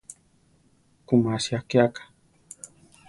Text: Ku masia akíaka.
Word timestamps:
Ku 1.05 1.13
masia 1.23 1.57
akíaka. 1.59 2.01